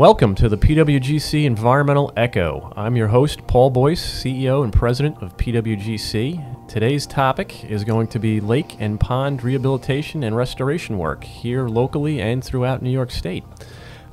[0.00, 2.72] Welcome to the PWGC Environmental Echo.
[2.74, 6.66] I'm your host, Paul Boyce, CEO and President of PWGC.
[6.68, 12.18] Today's topic is going to be lake and pond rehabilitation and restoration work here locally
[12.18, 13.44] and throughout New York State.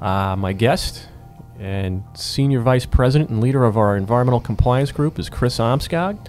[0.02, 1.08] Uh, my guest
[1.58, 6.20] and Senior Vice President and leader of our Environmental Compliance Group is Chris Omskog.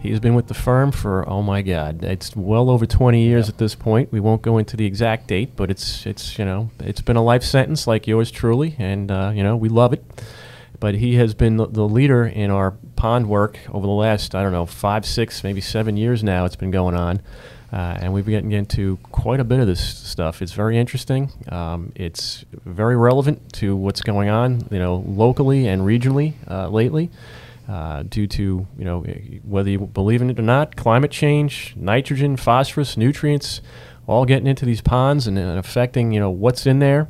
[0.00, 3.52] He's been with the firm for oh my God, it's well over 20 years Yeah.
[3.52, 4.10] at this point.
[4.10, 7.22] We won't go into the exact date, but it's it's you know it's been a
[7.22, 10.02] life sentence like yours truly, and uh, you know we love it.
[10.78, 14.42] But he has been the, the leader in our pond work over the last I
[14.42, 16.46] don't know five, six, maybe seven years now.
[16.46, 17.20] It's been going on,
[17.70, 20.40] uh, and we've gotten into quite a bit of this stuff.
[20.40, 21.30] It's very interesting.
[21.50, 27.10] Um, it's very relevant to what's going on, you know, locally and regionally uh, lately
[27.70, 29.02] uh, due to you know
[29.44, 33.60] whether you believe in it or not, climate change, nitrogen, phosphorus, nutrients,
[34.08, 37.08] all getting into these ponds and, and affecting you know what's in there,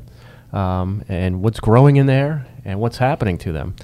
[0.53, 3.75] um, and what's growing in there, and what's happening to them.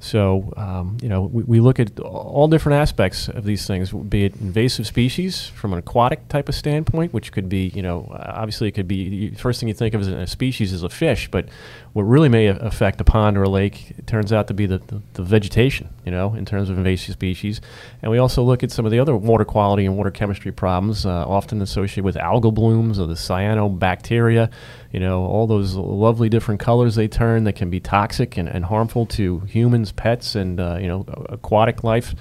[0.00, 4.24] So um, you know we, we look at all different aspects of these things, be
[4.24, 8.66] it invasive species from an aquatic type of standpoint, which could be you know obviously
[8.66, 11.30] it could be you- first thing you think of as a species is a fish,
[11.30, 11.48] but
[11.96, 15.00] what really may affect a pond or a lake turns out to be the, the,
[15.14, 17.62] the vegetation, you know, in terms of invasive species.
[18.02, 21.06] And we also look at some of the other water quality and water chemistry problems,
[21.06, 24.50] uh, often associated with algal blooms or the cyanobacteria,
[24.92, 28.66] you know, all those lovely different colors they turn that can be toxic and, and
[28.66, 32.14] harmful to humans, pets, and, uh, you know, aquatic life.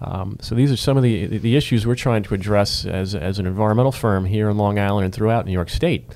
[0.00, 3.38] Um, so these are some of the, the issues we're trying to address as, as
[3.38, 6.10] an environmental firm here in Long Island and throughout New York State.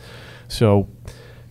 [0.49, 0.89] So,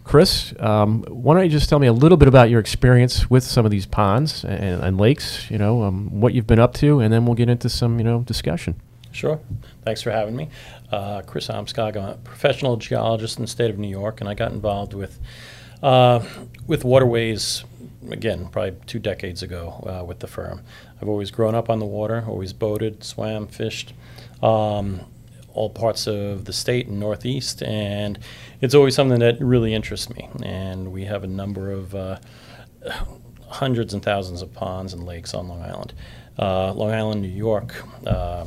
[0.04, 3.44] Chris, um, why don't you just tell me a little bit about your experience with
[3.44, 5.50] some of these ponds and, and lakes?
[5.50, 8.04] You know, um, what you've been up to, and then we'll get into some, you
[8.04, 8.76] know, discussion.
[9.12, 9.40] Sure.
[9.84, 10.50] Thanks for having me.
[10.92, 14.34] Uh, Chris Omskog, I'm a professional geologist in the state of New York, and I
[14.34, 15.20] got involved with
[15.84, 16.24] uh,
[16.68, 17.64] with waterways
[18.10, 20.62] again probably two decades ago uh, with the firm.
[21.02, 23.94] I've always grown up on the water, always boated, swam, fished,
[24.42, 25.02] um,
[25.54, 28.20] all parts of the state and Northeast, and
[28.62, 30.30] it's always something that really interests me.
[30.44, 32.20] And we have a number of uh,
[33.48, 35.94] hundreds and thousands of ponds and lakes on Long Island.
[36.40, 38.46] Uh, Long Island, New York, uh,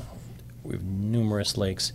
[0.62, 1.93] we have numerous lakes,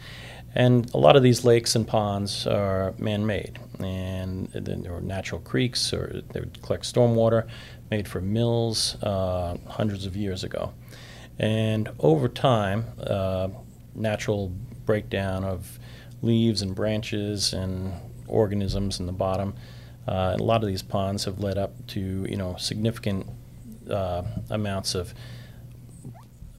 [0.55, 5.41] and a lot of these lakes and ponds are man-made, and then there are natural
[5.41, 7.47] creeks or they would collect stormwater
[7.89, 10.73] made for mills uh, hundreds of years ago.
[11.39, 13.49] And over time, uh,
[13.95, 14.51] natural
[14.89, 15.77] breakdown of
[16.23, 17.93] leaves and branches and
[18.27, 19.53] organisms in the bottom.
[20.07, 23.27] Uh, a lot of these ponds have led up to you know significant
[23.87, 25.13] uh, amounts of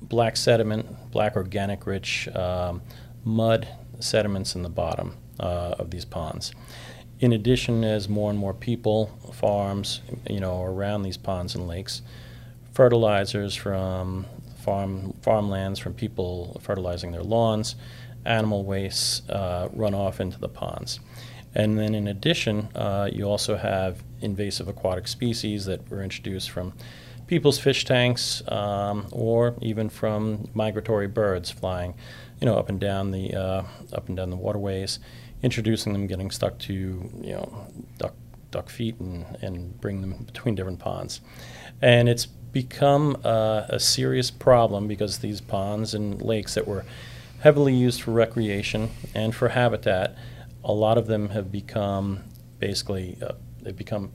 [0.01, 2.83] black sediment, black organic rich um,
[3.25, 3.67] mud
[3.99, 6.53] sediments in the bottom uh, of these ponds.
[7.19, 12.03] In addition, as more and more people, farms, you know, around these ponds and lakes,
[12.75, 14.25] fertilizers from
[14.61, 17.75] farm farmlands, from people fertilizing their lawns,
[18.25, 21.01] animal wastes uh, run off into the ponds.
[21.55, 26.73] And then, in addition, uh, you also have invasive aquatic species that were introduced from
[27.27, 31.95] people's fish tanks, um, or even from migratory birds flying,
[32.41, 35.01] you know, up and down the uh, up and down the waterways,
[35.43, 36.73] introducing them, getting stuck to
[37.21, 37.67] you know
[37.99, 38.15] duck
[38.53, 41.21] duck feet, and and bring them between different ponds,
[41.83, 46.85] and it's become uh, a serious problem because these ponds and lakes that were
[47.41, 50.17] heavily used for recreation and for habitat,
[50.63, 52.23] a lot of them have become
[52.59, 54.13] basically uh, they've become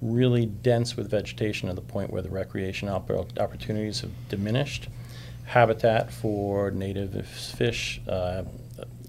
[0.00, 4.88] really dense with vegetation to the point where the recreation oppor- opportunities have diminished.
[5.46, 8.44] Habitat for native fish, uh,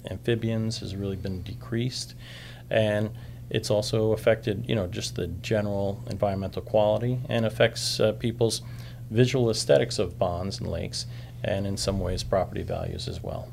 [0.09, 2.15] amphibians has really been decreased,
[2.69, 3.11] and
[3.49, 8.61] it's also affected, you know, just the general environmental quality and affects uh, people's
[9.11, 11.05] visual aesthetics of ponds and lakes,
[11.43, 13.47] and in some ways property values as well.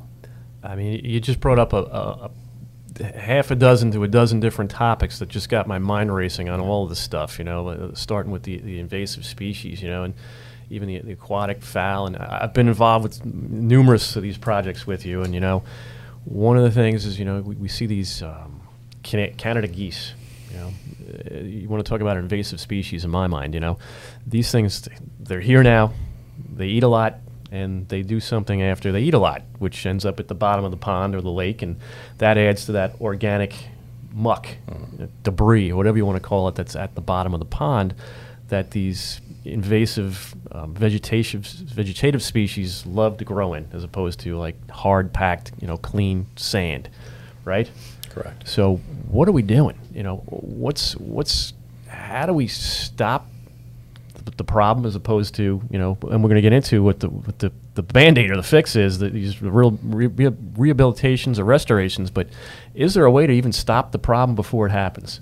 [0.66, 2.30] I mean, you just brought up a, a,
[3.00, 6.48] a half a dozen to a dozen different topics that just got my mind racing
[6.48, 7.38] on all of this stuff.
[7.38, 9.82] You know, uh, starting with the, the invasive species.
[9.82, 10.14] You know, and
[10.70, 12.06] even the, the aquatic fowl.
[12.06, 15.22] And I've been involved with numerous of these projects with you.
[15.22, 15.62] And you know,
[16.24, 18.60] one of the things is you know we, we see these um,
[19.02, 20.12] Canada geese.
[20.50, 20.72] You know,
[21.30, 23.54] uh, you want to talk about invasive species in my mind.
[23.54, 23.78] You know,
[24.26, 24.88] these things
[25.18, 25.92] they're here now.
[26.54, 27.18] They eat a lot
[27.56, 30.64] and they do something after they eat a lot, which ends up at the bottom
[30.64, 31.76] of the pond or the lake, and
[32.18, 33.54] that adds to that organic
[34.12, 37.46] muck, uh, debris, whatever you want to call it, that's at the bottom of the
[37.46, 37.94] pond.
[38.48, 44.70] That these invasive um, vegetative vegetative species love to grow in, as opposed to like
[44.70, 46.88] hard packed, you know, clean sand,
[47.44, 47.68] right?
[48.08, 48.48] Correct.
[48.48, 48.76] So
[49.08, 49.78] what are we doing?
[49.92, 51.54] You know, what's what's
[51.88, 53.28] how do we stop
[54.26, 57.00] the, the problem as opposed to you know, and we're going to get into what
[57.00, 60.28] the what the the band aid or the fix is that these real re- re-
[60.28, 62.10] rehabilitations or restorations.
[62.10, 62.28] But
[62.74, 65.20] is there a way to even stop the problem before it happens?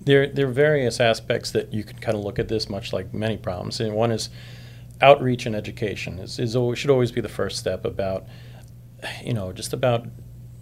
[0.00, 3.12] There, there are various aspects that you can kind of look at this, much like
[3.12, 3.80] many problems.
[3.80, 4.30] And one is
[5.00, 8.24] outreach and education is, is always, should always be the first step about,
[9.24, 10.06] you know, just about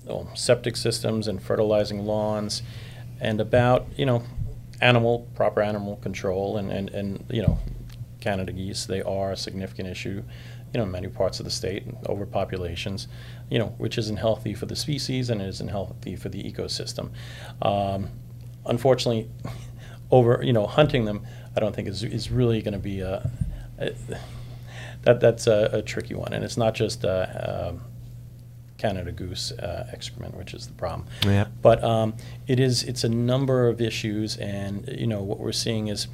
[0.09, 2.63] oh, septic systems and fertilizing lawns,
[3.21, 4.23] and about you know,
[4.81, 7.59] animal proper animal control and and, and you know,
[8.21, 10.23] Canada geese they are a significant issue,
[10.73, 13.07] you know, in many parts of the state, overpopulations,
[13.51, 17.11] you know, which isn't healthy for the species and it isn't healthy for the ecosystem.
[17.63, 18.11] Um,
[18.67, 19.31] unfortunately,
[20.11, 23.31] over you know hunting them, I don't think is is really going to be a,
[23.79, 23.95] a,
[25.03, 27.85] that that's a, a, tricky one, and it's not just uh, um,
[28.79, 31.07] Canada goose uh, excrement, which is the problem.
[31.25, 31.47] Yeah.
[31.63, 32.15] But um,
[32.47, 36.09] it is it's a number of issues, and you know what we're seeing is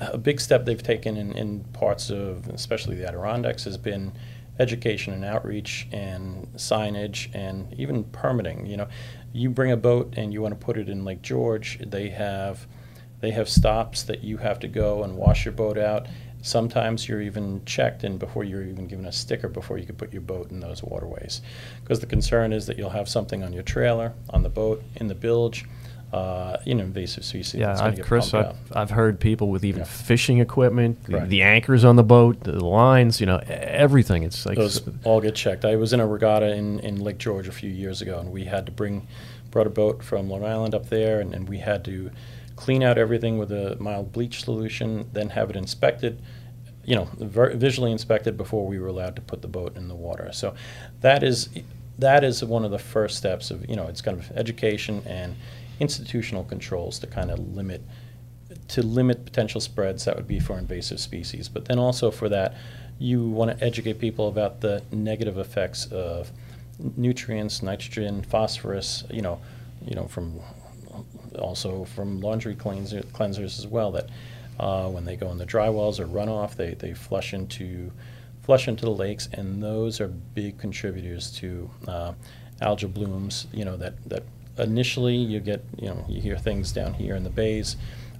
[0.00, 4.12] a big step they've taken in, in parts of, especially the Adirondacks, has been
[4.58, 8.66] education and outreach and signage and even permitting.
[8.66, 8.88] You know,
[9.32, 12.66] you bring a boat and you want to put it in Lake George, they have
[13.20, 16.06] they have stops that you have to go and wash your boat out.
[16.42, 20.12] Sometimes you're even checked and before you're even given a sticker before you can put
[20.12, 21.42] your boat in those waterways.
[21.82, 25.08] Because the concern is that you'll have something on your trailer, on the boat, in
[25.08, 25.66] the bilge,
[26.12, 27.60] uh, in invasive species.
[27.60, 28.56] Yeah, I've, get Chris, I've.
[28.72, 29.84] I've heard people with even Yeah.
[29.86, 34.24] fishing equipment, the, the anchors on the boat, the lines, you know, everything.
[34.24, 35.64] It's like Those all get checked.
[35.64, 38.44] I was in a regatta in, in Lake George a few years ago, and we
[38.44, 39.06] had to bring,
[39.52, 42.10] brought a boat from Long Island up there, and, and we had to
[42.60, 46.20] clean out everything with a mild bleach solution, then have it inspected,
[46.84, 50.30] you know, visually inspected before we were allowed to put the boat in the water.
[50.32, 50.54] So
[51.00, 51.48] that is
[51.98, 55.36] that is one of the first steps of you know it's kind of education and
[55.80, 57.82] institutional controls to kind of limit
[58.68, 62.56] to limit potential spreads that would be for invasive species but then also for that
[62.98, 66.30] you want to educate people about the negative effects of
[66.96, 69.38] nutrients nitrogen phosphorus you know
[69.86, 70.40] you know from
[71.40, 74.08] also from laundry cleanser, cleansers as well that
[74.58, 77.90] uh, when they go in the dry wells or runoff they, they flush into
[78.42, 82.12] flush into the lakes and those are big contributors to uh,
[82.88, 84.22] blooms you know that, that
[84.58, 87.76] initially you get you know you hear things down here in the bays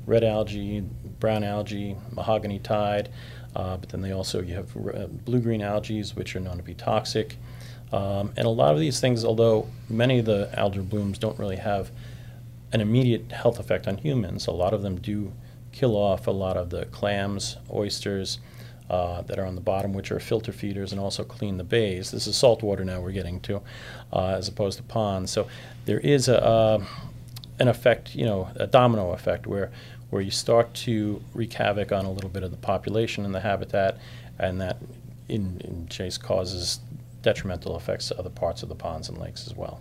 [0.06, 0.82] red algae
[1.19, 3.11] brown algae mahogany tide
[3.56, 6.62] uh, but then they also you have uh, blue green algae which are known to
[6.62, 7.37] be toxic.
[7.93, 11.56] Um, and a lot of these things although many of the algal blooms don't really
[11.56, 11.90] have
[12.72, 14.46] an immediate health effect on humans.
[14.46, 15.32] A lot of them do
[15.72, 18.38] kill off a lot of the clams, oysters
[18.88, 22.11] uh, that are on the bottom, which are filter feeders, and also clean the bays.
[22.11, 23.62] This is salt water now we're getting to,
[24.12, 25.31] uh, as opposed to ponds.
[25.31, 25.46] So
[25.84, 26.84] there is a uh,
[27.61, 29.70] an effect, you know, a domino effect where
[30.11, 33.40] where you start to wreak havoc on a little bit of the population and the
[33.40, 33.96] habitat,
[34.38, 34.78] and that
[35.28, 36.81] in, in chase causes
[37.23, 39.81] detrimental effects to other parts of the ponds and lakes as well.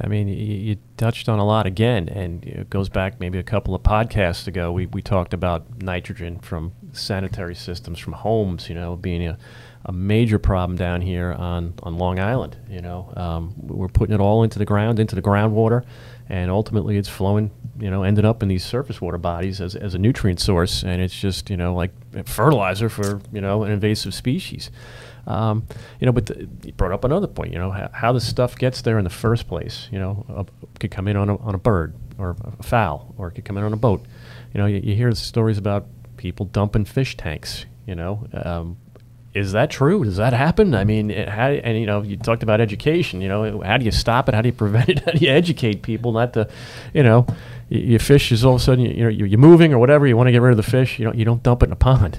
[0.00, 3.42] I mean, you, you touched on a lot again, and it goes back maybe a
[3.42, 4.72] couple of podcasts ago.
[4.72, 9.38] We, we talked about nitrogen from sanitary systems, from homes, you know, being a,
[9.84, 12.56] a major problem down here on, on Long Island.
[12.68, 15.84] You know, um, we're putting it all into the ground, into the groundwater,
[16.28, 19.94] and ultimately it's flowing, you know, ended up in these surface water bodies as, as
[19.94, 21.92] a nutrient source, and it's just, you know, like
[22.26, 24.70] fertilizer for, you know, an invasive species.
[25.26, 25.66] Um,
[26.00, 27.52] you know, but the, you brought up another point.
[27.52, 29.88] You know, how, how this stuff gets there in the first place.
[29.90, 33.28] You know, a, could come in on a, on a bird or a fowl, or
[33.28, 34.04] it could come in on a boat.
[34.54, 37.66] You know, you, you hear stories about people dumping fish tanks.
[37.86, 38.78] You know, um,
[39.34, 40.02] is that true?
[40.02, 40.74] Does that happen?
[40.74, 43.20] I mean, it, how, and you know, you talked about education.
[43.20, 44.34] You know, how do you stop it?
[44.34, 44.98] How do you prevent it?
[45.04, 46.48] How do you educate people not to,
[46.94, 47.26] you know,
[47.68, 50.06] your fish is all of a sudden you know you're, you're moving or whatever.
[50.06, 50.98] You want to get rid of the fish.
[50.98, 52.18] You don't you don't dump it in a pond.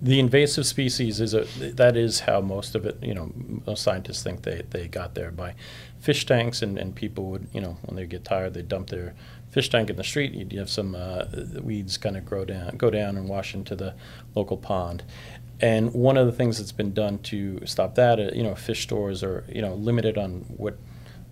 [0.00, 3.32] The invasive species is a that is how most of it, you know,
[3.66, 5.54] most scientists think they, they got there by
[5.98, 9.14] fish tanks and, and people would, you know, when they get tired, they dump their
[9.50, 10.32] fish tank in the street.
[10.32, 11.24] You'd have some uh,
[11.60, 13.94] weeds kind of grow down, go down and wash into the
[14.36, 15.02] local pond.
[15.60, 18.84] And one of the things that's been done to stop that, uh, you know, fish
[18.84, 20.76] stores are, you know, limited on what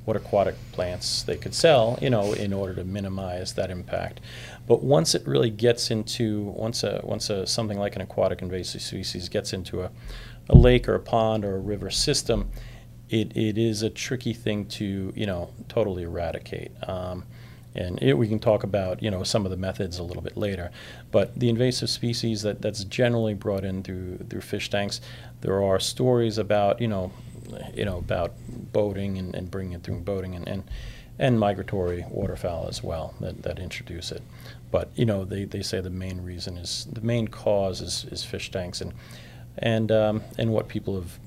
[0.06, 4.20] what aquatic plants they could sell, you know, in order to minimize that impact.
[4.66, 8.82] But once it really gets into once a once a something like an aquatic invasive
[8.82, 9.90] species gets into a,
[10.48, 12.50] a lake or a pond or a river system,
[13.08, 16.72] it, it is a tricky thing to you know totally eradicate.
[16.88, 17.24] Um,
[17.76, 20.36] and it, we can talk about you know some of the methods a little bit
[20.36, 20.70] later.
[21.12, 25.00] But the invasive species that, that's generally brought in through through fish tanks,
[25.42, 27.12] there are stories about you know
[27.74, 30.64] you know about boating and, and bringing it through boating and, and
[31.18, 34.22] and migratory waterfowl as well that, that introduce it.
[34.70, 38.24] But you know, they, they say the main reason is the main cause is, is
[38.24, 38.92] fish tanks and
[39.58, 41.18] and um, and what people have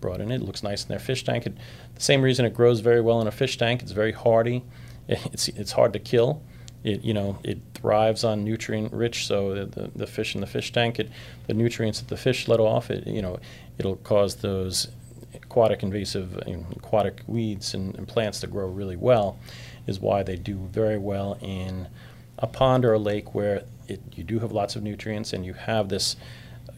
[0.00, 0.30] brought in.
[0.30, 1.46] It looks nice in their fish tank.
[1.46, 1.56] It,
[1.94, 3.82] the same reason it grows very well in a fish tank.
[3.82, 4.64] It's very hardy.
[5.06, 6.42] It's it's hard to kill.
[6.82, 9.26] It you know it thrives on nutrient rich.
[9.26, 11.10] So the, the, fish in the fish tank, it
[11.46, 13.38] the nutrients that the fish let off, it you know
[13.78, 14.88] it'll cause those
[15.34, 19.38] aquatic invasive you know, aquatic weeds and, and, plants to grow really well.
[19.86, 21.88] Is why they do very well in
[22.38, 25.54] a pond or a lake where it, you do have lots of nutrients and you
[25.54, 26.16] have this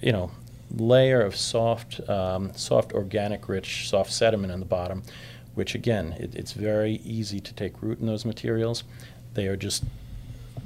[0.00, 0.30] you know
[0.70, 5.02] layer of soft, um, soft organic rich, soft sediment in the bottom,
[5.54, 8.84] which again, it, it's very easy to take root in those materials.
[9.34, 9.84] They are just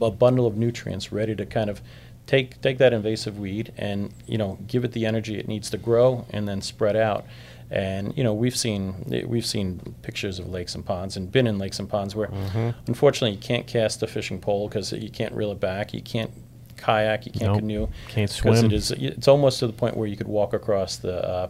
[0.01, 1.83] a bundle of nutrients ready to kind of
[2.27, 5.77] take take that invasive weed and you know give it the energy it needs to
[5.77, 7.25] grow and then spread out.
[7.71, 11.59] And you know we've seen we've seen pictures of lakes and ponds and been in
[11.59, 12.75] lakes and ponds where Mhm.
[12.89, 15.95] unfortunately you can't cast a fishing pole because you can't reel it back.
[15.95, 16.31] You can't
[16.77, 17.27] kayak.
[17.27, 17.59] You can't Nope.
[17.61, 18.65] canoe Can't swim.
[18.67, 21.49] it is it's almost to the point where you could walk across the uh,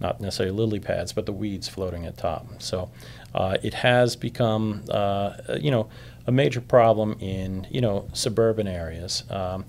[0.00, 2.88] not necessarily lily pads but the weeds floating at top so
[3.34, 5.86] uh, it has become uh, you know
[6.26, 9.64] a major problem in you know suburban areas um,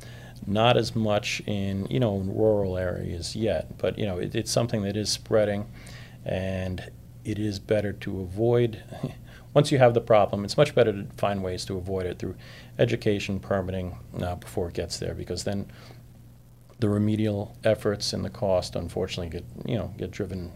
[0.47, 4.81] not as much in you know rural areas yet but you know it, it's something
[4.83, 5.65] that is spreading
[6.25, 6.91] and
[7.23, 8.83] it is better to avoid
[9.53, 12.35] once you have the problem it's much better to find ways to avoid it through
[12.79, 15.69] education permitting uh, before it gets there because then
[16.79, 20.51] the remedial efforts and the cost unfortunately get you know get driven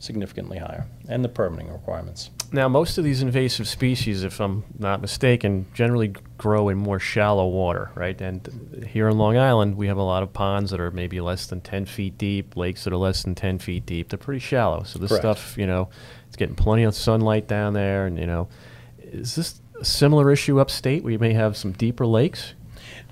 [0.00, 5.00] significantly higher and the permitting requirements Now, most of these invasive species, if I'm not
[5.00, 8.20] mistaken, generally grow in more shallow water, right?
[8.20, 11.46] And here in Long Island, we have a lot of ponds that are maybe less
[11.46, 14.08] than 10 feet deep, lakes that are less than 10 feet deep.
[14.08, 14.82] They're pretty shallow.
[14.82, 15.22] So this Correct.
[15.22, 15.90] stuff, you know,
[16.26, 18.06] it's getting plenty of sunlight down there.
[18.06, 18.48] And, you know,
[18.98, 22.54] is this a similar issue upstate where you may have some deeper lakes?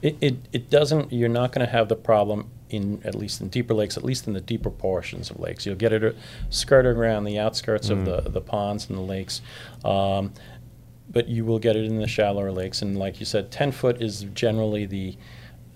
[0.02, 3.48] It, it, it doesn't, you're not going to have the problem in, at least in
[3.48, 5.66] deeper lakes, at least in the deeper portions of lakes.
[5.66, 6.12] You'll get it uh,
[6.50, 9.40] skirting around the outskirts of the, the ponds and the lakes.
[9.84, 10.32] Um,
[11.10, 12.82] but you will get it in the shallower lakes.
[12.82, 15.16] And like you said, 10 foot is generally the,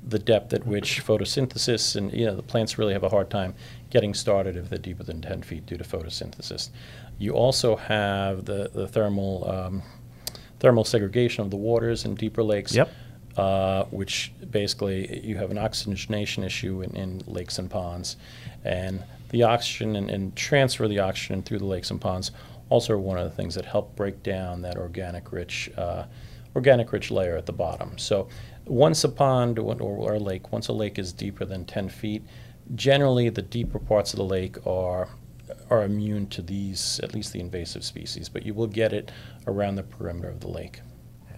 [0.07, 3.55] the depth at which photosynthesis and, you know, the plants really have a hard time
[3.91, 6.71] getting started if they're deeper than 10 feet due to photosynthesis.
[7.19, 9.83] You also have the, the thermal, um,
[10.61, 12.91] thermal segregation of the waters in deeper lakes Yep.
[13.37, 18.17] Uh, which basically you have an oxygenation issue in, in lakes and ponds.
[18.65, 22.33] And the oxygen and, and transfer the oxygen through the lakes and ponds
[22.69, 26.05] also are one of the things that help break down that organic rich, uh,
[26.55, 27.97] organic rich layer at the bottom.
[27.99, 28.29] So
[28.67, 32.23] once a pond or, or a lake, once a lake is deeper than 10 feet,
[32.75, 35.09] generally the deeper parts of the lake are
[35.71, 39.11] are immune to these, at least the invasive species, but you will get it
[39.47, 40.81] around the perimeter of the lake.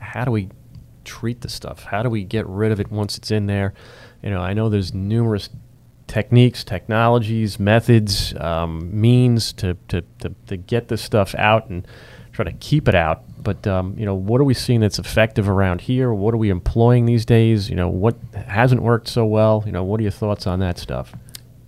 [0.00, 0.48] how do we
[1.04, 1.84] treat the stuff?
[1.84, 3.74] How do we get rid of it once it's in there?
[4.22, 5.50] You know, I know there's numerous
[6.06, 11.86] techniques, technologies, methods, um, means to, to, to, to get this stuff out and
[12.32, 13.22] try to keep it out.
[13.42, 16.12] But um, you know, what are we seeing that's effective around here?
[16.12, 17.68] What are we employing these days?
[17.68, 19.62] You know, what hasn't worked so well?
[19.66, 21.14] You know, what are your thoughts on that stuff?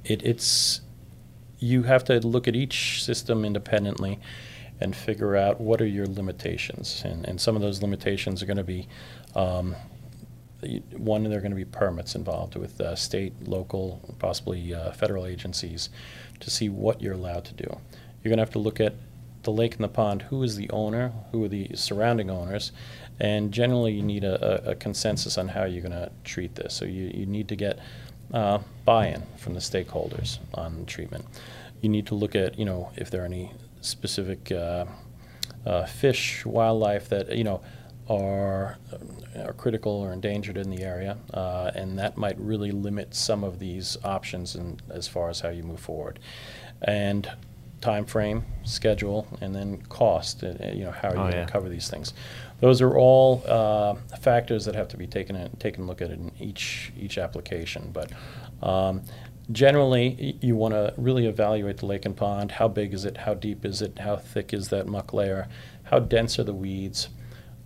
[0.09, 0.81] it, it's
[1.59, 4.19] you have to look at each system independently
[4.79, 8.59] and figure out what are your limitations and, and some of those limitations are going
[8.59, 8.87] to be
[9.37, 9.77] um,
[10.93, 15.27] one there are going to be permits involved with uh, state local possibly uh, federal
[15.27, 15.91] agencies
[16.41, 17.79] to see what you're allowed to do
[18.23, 18.95] you're going to have to look at
[19.45, 22.73] the lake and the pond who is the owner who are the surrounding owners
[23.21, 26.75] and generally you need a, a, a consensus on how you're going to treat this
[26.75, 27.79] so you, you need to get
[28.33, 31.25] uh, buy-in from the stakeholders on treatment.
[31.81, 34.87] You need to look at, you know, if there are any specific uh,
[35.65, 37.61] uh, fish, wildlife that, you know,
[38.09, 38.79] are,
[39.37, 43.59] are critical or endangered in the area, uh, and that might really limit some of
[43.59, 46.19] these options in, as far as how you move forward.
[46.83, 47.31] And
[47.81, 51.39] time frame, schedule, and then cost, uh, you know, how are you Oh, going to
[51.39, 51.47] yeah.
[51.47, 52.15] cover these things?
[52.61, 56.11] Those are all uh, factors that have to be taken in, taken a look at
[56.11, 57.91] in each each application.
[57.93, 58.11] But
[58.63, 59.03] um,
[59.53, 62.53] generally, you want to really evaluate the lake and pond.
[62.53, 63.19] How big is it?
[63.19, 63.99] How deep is it?
[63.99, 65.49] How thick is that muck layer?
[65.85, 67.09] How dense are the weeds?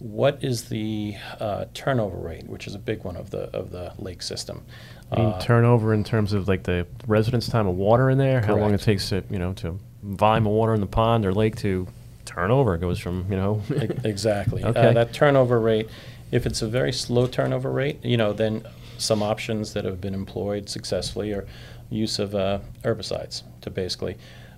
[0.00, 3.92] What is the uh, turnover rate, which is a big one of the of the
[3.98, 4.64] lake system?
[5.12, 8.40] I mean, Uh, turnover in terms of like the residence time of water in there,
[8.40, 11.34] how long it takes to, you know, to volume of water in the pond or
[11.34, 11.86] lake to
[12.24, 12.74] turnover.
[12.76, 13.62] It goes from, you know,
[14.04, 14.64] Exactly.
[14.70, 14.88] Okay.
[14.88, 15.88] Uh, that turnover rate,
[16.30, 18.64] if it's a very slow turnover rate, you know, then
[18.96, 21.46] some options that have been employed successfully are
[21.90, 24.16] use of uh, herbicides to basically,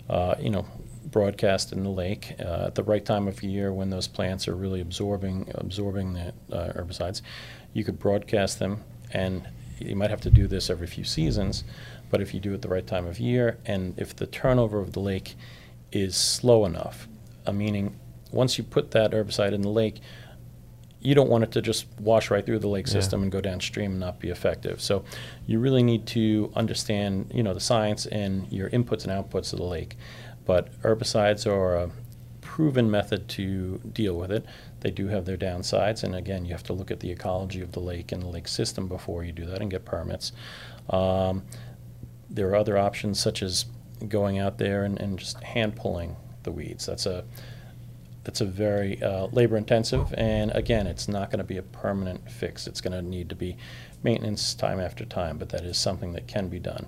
[0.08, 0.66] uh, you know,
[1.12, 4.56] broadcast in the lake uh, at the right time of year when those plants are
[4.56, 7.22] really absorbing absorbing the uh, herbicides.
[7.72, 9.46] You could broadcast them, and
[9.78, 11.64] you might have to do this every few seasons.
[12.10, 14.92] But if you do it the right time of year, and if the turnover of
[14.92, 15.34] the lake
[15.92, 17.06] is slow enough,
[17.46, 17.96] uh, meaning
[18.30, 20.00] once you put that herbicide in the lake,
[21.00, 22.92] you don't want it to just wash right through the lake Yeah.
[22.92, 24.80] system and go downstream and not be effective.
[24.80, 25.04] So
[25.46, 29.58] you really need to understand, you know, the science and your inputs and outputs of
[29.58, 29.96] the lake.
[30.44, 31.90] But herbicides are a
[32.40, 34.44] proven method to deal with it.
[34.80, 37.72] They do have their downsides, and again, you have to look at the ecology of
[37.72, 40.32] the lake and the lake system before you do that and get permits.
[40.90, 41.44] Um,
[42.28, 43.66] there are other options such as
[44.08, 46.86] going out there and, and just hand pulling the weeds.
[46.86, 47.24] That's a
[48.24, 52.30] that's a very uh, labor intensive, and again, it's not going to be a permanent
[52.30, 52.66] fix.
[52.68, 53.56] It's going to need to be
[54.04, 56.86] maintenance time after time, but that is something that can be done.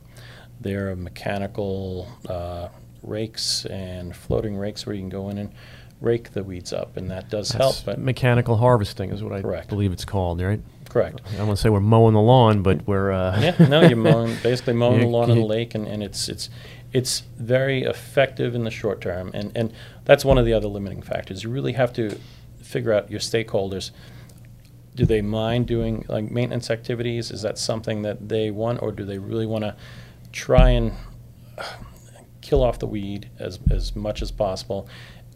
[0.61, 2.69] There are mechanical uh,
[3.07, 5.53] rakes and floating rakes where you can go in and
[6.01, 7.75] rake the weeds up, and that does help.
[7.77, 9.69] That's But mechanical harvesting is what I Correct.
[9.69, 10.61] believe it's called, right?
[10.91, 11.23] correct.
[11.33, 13.97] I don't want to say we're mowing the lawn, but we're uh, yeah, no, you're
[13.97, 16.51] mowing, basically mowing the lawn of the lake, and, and it's it's
[16.93, 19.73] it's very effective in the short term, and and
[20.05, 21.43] that's one of the other limiting factors.
[21.43, 22.17] You really have to
[22.63, 23.91] figure out your stakeholders.
[24.95, 27.33] Do they mind doing like maintenance activities?
[27.33, 29.75] Is that something that they want, or do they really want to
[30.31, 30.93] try and
[32.45, 34.87] kill off the weed as as much as possible,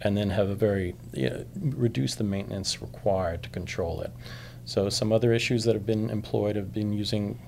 [0.03, 4.13] and then have a very you know, reduce the maintenance required to control it?
[4.65, 7.41] So some other issues that have been employed have been using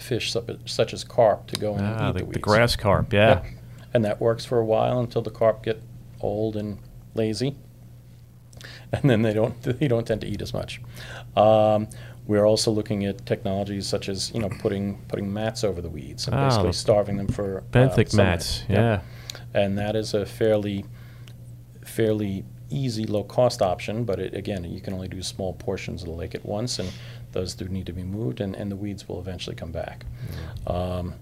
[0.00, 3.12] fish such, as carp to go in and ah, eat the, the, the grass carp.
[3.12, 3.28] Yeah.
[3.28, 3.46] Yep.
[3.94, 5.80] And that works for a while until the carp get
[6.20, 6.78] old and
[7.14, 7.56] lazy,
[8.92, 10.80] and then they don't they don't tend to eat as much.
[11.36, 11.88] Um,
[12.26, 16.26] we're also looking at technologies such as you know putting putting mats over the weeds
[16.28, 18.30] and basically starving them for uh, Benthic sunlight.
[18.32, 18.64] mats.
[18.68, 18.78] Yep.
[18.78, 19.00] Yeah.
[19.54, 20.84] and that is a fairly
[21.84, 26.08] fairly easy low cost option but it, again you can only do small portions of
[26.08, 26.88] the lake at once and
[27.32, 30.04] those do need to be moved and, and the weeds will eventually come back
[30.68, 31.14] um,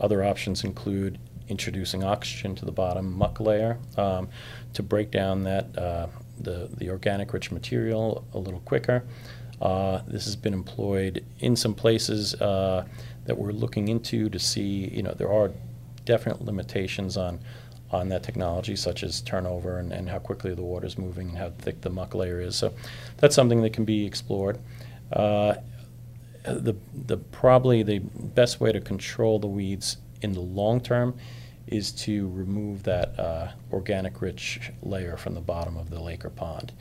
[0.00, 4.28] other options include introducing oxygen to the bottom muck layer um,
[4.72, 6.08] to break down that uh,
[6.40, 9.04] the, the organic rich material a little quicker
[9.60, 12.84] uh, this has been employed in some places uh,
[13.24, 15.50] that we're looking into to see you know there are
[16.04, 17.40] definite limitations on
[17.90, 21.38] on that technology, such as turnover and, and how quickly the water is moving and
[21.38, 22.56] how thick the muck layer is.
[22.56, 22.74] So
[23.18, 24.58] that's something that can be explored.
[25.12, 25.54] Uh,
[26.44, 31.16] the, the probably the best way to control the weeds in the long term
[31.66, 36.30] is to remove that uh, organic rich layer from the bottom of the lake or
[36.30, 36.72] pond.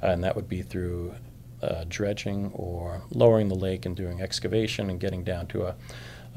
[0.00, 1.14] And that would be through
[1.62, 5.74] uh, dredging or lowering the lake and doing excavation and getting down to a,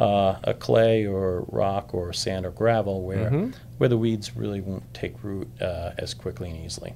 [0.02, 3.54] uh, a clay or rock or sand or gravel where, Mhm.
[3.78, 6.94] where the weeds really won't take root uh, as quickly and easily.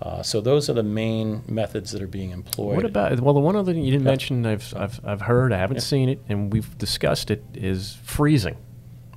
[0.00, 2.76] Uh, so those are the main methods that are being employed.
[2.76, 3.32] What about well?
[3.34, 4.10] The one other thing you didn't Yeah.
[4.12, 5.82] mention, I've I've I've heard, I haven't Yeah.
[5.82, 8.56] seen it, and we've discussed it, is freezing.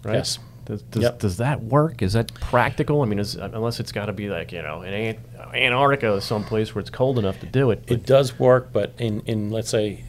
[0.03, 0.15] Right?
[0.15, 0.39] Yes.
[0.69, 1.19] Does does, Yep.
[1.19, 2.03] does that work?
[2.03, 3.01] Is that practical?
[3.01, 5.19] I mean, is, unless it's got to be like you know in Ant-
[5.55, 7.83] Antarctica or someplace where it's cold enough to do it.
[7.87, 10.03] It does work, but in, in let's say,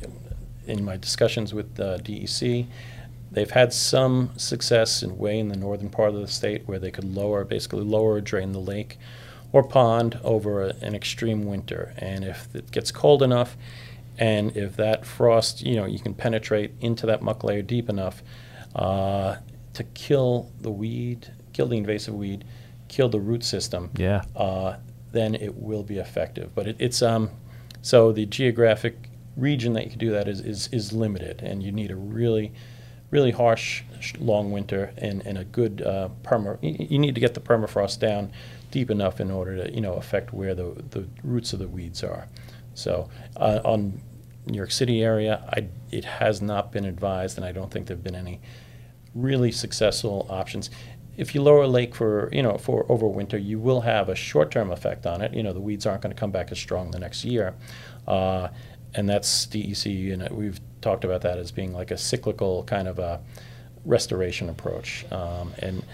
[0.67, 2.67] in my discussions with uh, DEC,
[3.33, 6.91] they've had some success in way in the northern part of the state where they
[6.91, 8.99] could lower, basically lower or drain the lake
[9.53, 11.95] or pond over a, an extreme winter.
[11.97, 13.57] And if it gets cold enough,
[14.19, 18.23] and if that frost, you know, you can penetrate into that muck layer deep enough
[18.77, 19.37] uh,
[19.81, 22.45] to kill the weed, kill the invasive weed,
[22.89, 24.23] kill the root system yeah.
[24.37, 24.77] uh,
[25.13, 26.55] then it will be effective.
[26.55, 27.31] But it, it's um,
[27.83, 28.97] so the geographic
[29.37, 32.53] region that you can do that is, is, is limited, and you need a really,
[33.11, 33.83] really harsh,
[34.19, 36.59] long winter and, and a good uh, perma.
[36.63, 38.33] You, need to get the permafrost down
[38.71, 42.05] deep enough in order to you know affect where the, the roots of the weeds
[42.05, 42.29] are.
[42.75, 44.01] So uh, on
[44.47, 48.05] New York City area, I, it has not been advised, and I don't think there've
[48.05, 48.41] been any
[49.15, 50.71] really successful options.
[51.17, 54.15] If you lower a lake for you know for over winter, you will have a
[54.15, 55.35] short-term effect on it.
[55.35, 57.55] You know the weeds aren't going to come back as strong the next year,
[58.07, 58.49] uh,
[58.95, 60.13] and that's DEC.
[60.13, 63.21] And we've talked about that as being like a cyclical kind of a
[63.85, 65.85] restoration approach, um, and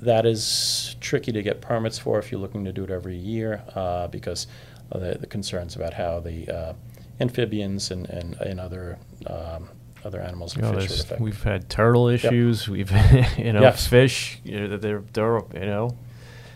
[0.00, 3.62] that is tricky to get permits for if you're looking to do it every year
[3.76, 4.48] uh, because
[4.90, 6.72] the, the concerns about how the uh,
[7.20, 9.68] amphibians and, and, and other um,
[10.04, 11.20] other animals and You know, fish would affect.
[11.20, 12.68] we've had turtle issues.
[12.74, 12.90] We've
[13.38, 13.86] you know Yes.
[13.86, 14.40] fish.
[14.44, 15.96] You know, they're, they're you know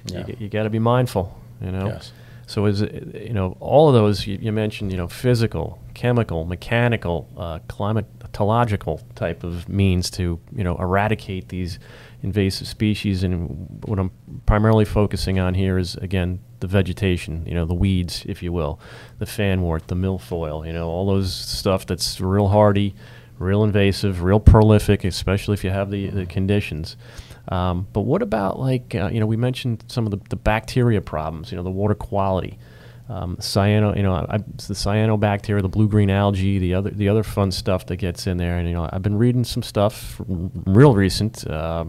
[0.06, 0.26] Yeah.
[0.26, 1.36] you, you got to be mindful.
[1.60, 1.86] You know.
[1.86, 2.12] Yes.
[2.48, 6.44] So is it, you know all of those you, you mentioned you know physical, chemical,
[6.44, 11.78] mechanical, uh, climatological type of means to you know eradicate these
[12.22, 13.22] invasive species.
[13.22, 14.10] And what I'm
[14.46, 18.78] primarily focusing on here is again the vegetation, you know the weeds, if you will,
[19.18, 22.94] the fanwort, the milfoil, you know all those stuff that's real hardy,
[23.38, 26.96] real invasive, real prolific, especially if you have the, the conditions.
[27.48, 31.00] Um, but what about like uh, you know we mentioned some of the, the bacteria
[31.00, 32.58] problems, you know the water quality,
[33.08, 37.22] um, cyano, you know I, the cyanobacteria, the blue green algae, the other the other
[37.22, 40.94] fun stuff that gets in there, and you know I've been reading some stuff real
[40.94, 41.46] recent.
[41.46, 41.84] Uh,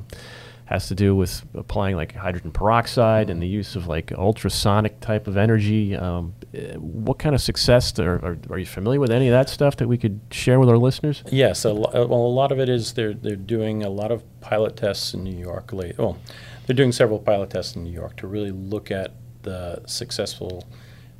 [0.67, 5.25] has to do with applying like hydrogen peroxide and the use of like ultrasonic type
[5.25, 5.95] of energy.
[5.95, 9.47] Um, eh, what kind of success are, are, are, you familiar with any of that
[9.47, 11.23] stuff that we could share with our listeners?
[11.31, 14.23] Yes, a lo- well, a lot of it is they're they're doing a lot of
[14.41, 15.71] pilot tests in New York.
[15.71, 16.17] Late, well,
[16.65, 20.67] they're doing several pilot tests in New York to really look at the successful,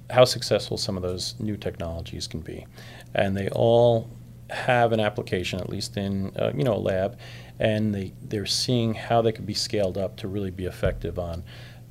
[0.09, 2.67] how successful some of those new technologies can be,
[3.15, 4.09] and they all
[4.49, 7.17] have an application, at least in uh, you know a lab,
[7.59, 11.43] and they they're seeing how they could be scaled up to really be effective on,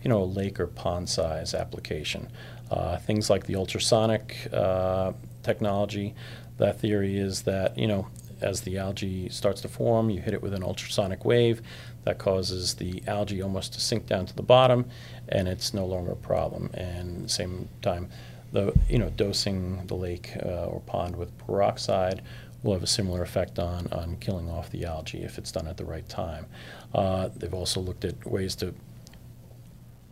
[0.02, 2.28] you know, a lake or pond size application.
[2.70, 6.14] Uh, things like the ultrasonic uh, technology.
[6.58, 8.08] That theory is that you know
[8.40, 11.62] as the algae starts to form, you hit it with an ultrasonic wave
[12.04, 14.86] that causes the algae almost to sink down to the bottom,
[15.28, 16.70] and it's no longer a problem.
[16.74, 18.10] And same time,
[18.52, 22.22] the you know dosing the lake uh, or pond with peroxide
[22.66, 25.76] will have a similar effect on, on killing off the algae if it's done at
[25.76, 26.46] the right time.
[26.94, 28.74] Uh, they've also looked at ways to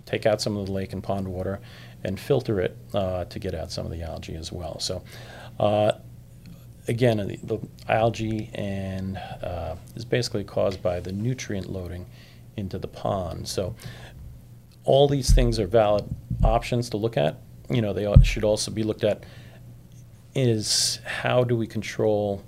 [0.06, 1.60] take out some of the lake and pond water
[2.04, 4.78] and filter it uh, to get out some of the algae as well.
[4.78, 5.02] So,
[5.58, 5.92] uh,
[6.86, 12.06] again, the, the, algae and uh, is basically caused by the nutrient loading
[12.56, 13.48] into the pond.
[13.48, 13.74] So,
[14.84, 16.04] all these things are valid
[16.42, 17.38] options to look at.
[17.70, 19.24] You know, they should also be looked at
[20.34, 22.42] is how do we control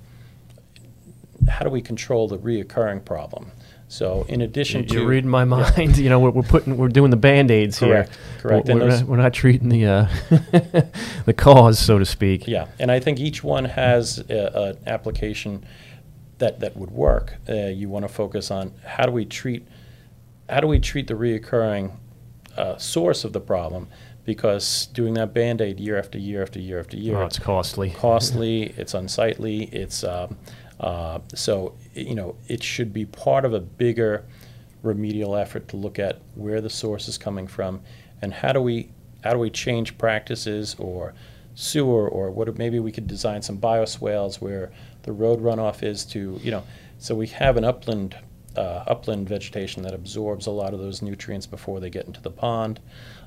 [1.48, 3.52] how do we control the reoccurring problem?
[3.88, 5.86] So in addition you, to you're reading my mind, yeah.
[6.02, 8.08] you know we're, we're, putting we're doing the band aids here.
[8.40, 8.68] Correct.
[8.68, 10.08] We're, we're, not, we're, not, treating the uh,
[11.24, 12.48] the cause, so to speak.
[12.48, 15.64] Yeah, and I think each one has an application
[16.38, 17.36] that that would work.
[17.48, 19.66] Uh, you want to focus on how do we treat
[20.48, 21.92] how do we treat the reoccurring
[22.56, 23.88] uh, source of the problem
[24.26, 27.90] because doing that band aid year after year after year after year, oh, it's costly.
[27.96, 28.74] Costly.
[28.76, 29.64] it's unsightly.
[29.72, 30.36] It's um,
[30.80, 34.26] uh, so you know it should be part of a bigger
[34.82, 37.80] remedial effort to look at where the source is coming from
[38.20, 38.90] and how do we
[39.24, 41.14] how do we change practices or
[41.54, 44.70] sewer or what maybe we could design some bioswales where
[45.02, 46.62] the road runoff is to you know
[46.98, 48.14] so we have an upland
[48.56, 52.30] uh, upland vegetation that absorbs a lot of those nutrients before they get into the
[52.30, 52.80] pond.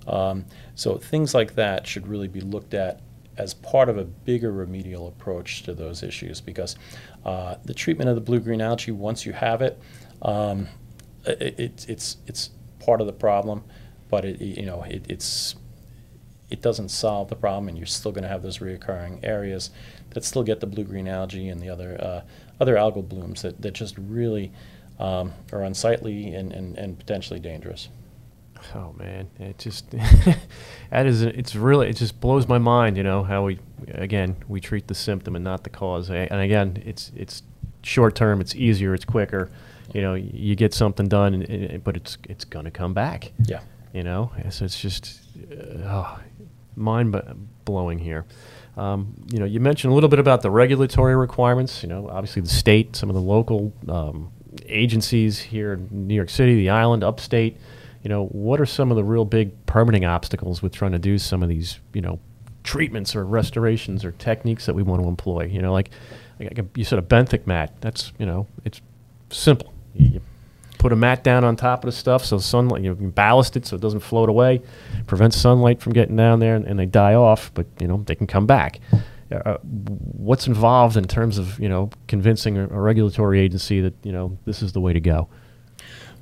[0.10, 0.46] Um,
[0.76, 3.02] so things like that should really be looked at
[3.38, 6.76] as part of a bigger remedial approach to those issues because
[7.26, 9.80] uh, the treatment of the blue-green algae, once you have it,
[10.22, 10.68] um,
[11.26, 13.64] it, it, it's, it's part of the problem,
[14.10, 15.56] but it, you know, it, it's,
[16.50, 19.70] it doesn't solve the problem and you're still going to have those reoccurring areas
[20.10, 22.22] that still get the blue-green algae and the other, uh,
[22.60, 24.52] other algal blooms that, that just really
[25.00, 27.88] um, are unsightly and, and, and potentially dangerous.
[28.76, 29.90] Oh man, it just
[30.92, 32.98] that is it's really it just blows my mind.
[32.98, 36.10] You know how we again we treat the symptom and not the cause.
[36.10, 37.44] And again, it's it's
[37.84, 38.42] short term.
[38.42, 38.94] It's easier.
[38.94, 39.50] It's quicker.
[39.94, 43.32] You know, you get something done, and, and, but it's it's gonna come back.
[43.46, 43.62] Yeah.
[43.94, 45.20] You know, so it's just
[45.52, 46.20] uh, oh,
[46.76, 47.16] mind
[47.66, 48.26] blowing here.
[48.78, 51.82] Um, you know, you mentioned a little bit about the regulatory requirements.
[51.82, 54.32] You know, obviously the state, some of the local um,
[54.68, 57.58] agencies here in New York City, the island, upstate,
[58.04, 61.18] you know, what are some of the real big permitting obstacles with trying to do
[61.18, 62.20] some of these, you know,
[62.64, 65.46] treatments or restorations or techniques that we want to employ?
[65.46, 65.90] You know, like,
[66.40, 67.74] like you said, a benthic mat.
[67.82, 68.82] That's you know, it's
[69.30, 69.74] simple.
[69.96, 70.22] You
[70.78, 73.58] put a mat down on top of the stuff so sunlight you, know, you ballast
[73.58, 74.62] it so it doesn't float away,
[75.08, 77.52] prevents sunlight from getting down there, and, and they die off.
[77.54, 78.80] But you know, they can come back.
[79.32, 84.12] Uh, what's involved in terms of you know convincing a, a, regulatory agency that you
[84.12, 85.28] know this is the way to go?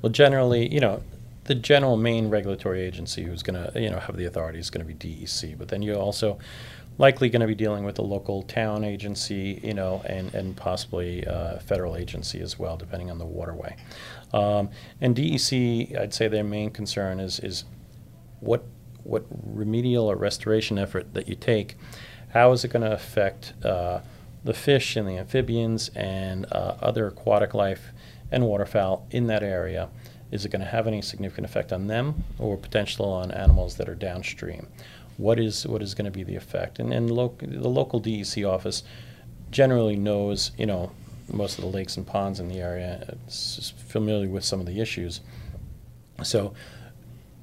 [0.02, 1.02] Well, generally, you know,
[1.48, 4.86] the general main regulatory agency who's going to you know have the authority is going
[4.86, 6.38] to be DEC, but then you're also
[6.98, 11.24] likely going to be dealing with a local town agency, you know, and and possibly
[11.24, 13.76] a federal agency as well, depending on the waterway.
[14.32, 17.64] Um, and DEC, I'd say their main concern is is
[18.40, 18.64] what
[19.04, 21.76] what remedial or restoration effort that you take
[22.30, 24.00] how is it going to affect uh,
[24.44, 27.92] the fish and the amphibians and uh, other aquatic life
[28.30, 29.88] and waterfowl in that area?
[30.30, 33.88] Is it going to have any significant effect on them or potential on animals that
[33.88, 34.68] are downstream?
[35.18, 36.78] what is what is going to be the effect?
[36.78, 38.82] And and loc- the local DEC office
[39.50, 40.92] generally knows, you know,
[41.30, 43.16] most of the lakes and ponds in the area.
[43.26, 45.20] It's familiar with some of the issues.
[46.22, 46.54] So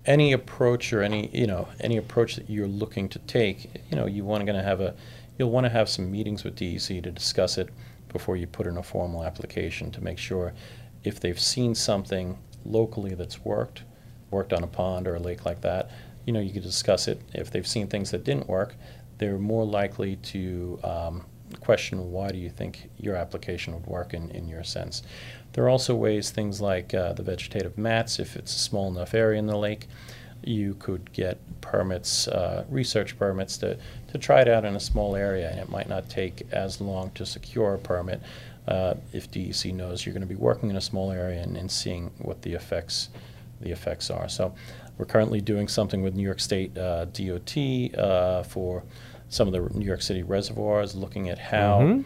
[0.06, 4.08] any approach or any you know any approach that you're looking to take, you know,
[4.08, 4.96] you want to have a
[5.38, 7.70] you'll want to have some meetings with DEC to discuss it
[8.08, 10.54] before you put in a formal application to make sure
[11.04, 13.84] if they've seen something locally that's worked,
[14.32, 15.92] worked on a pond or a lake like that,
[16.26, 17.22] you know, you could discuss it.
[17.34, 18.76] If they've seen things that didn't work,
[19.18, 21.26] they're more likely to um,
[21.60, 25.04] question why do you think your application would work in, in your sense.
[25.54, 29.14] There are also ways, things like uh, the vegetative mats, if it's a small enough
[29.14, 29.88] area in the lake,
[30.44, 33.78] you could get permits, uh, research permits to,
[34.12, 37.10] to try it out in a small area, and it might not take as long
[37.12, 38.22] to secure a permit
[38.68, 41.70] uh, if DEC knows you're going to be working in a small area and, and
[41.70, 43.10] seeing what the effects
[43.62, 44.28] the effects are.
[44.28, 44.54] So
[44.98, 47.58] we're currently doing something with New York State uh, DOT
[47.98, 48.84] uh, for
[49.30, 52.04] some of the New York City reservoirs, looking at how Mhm.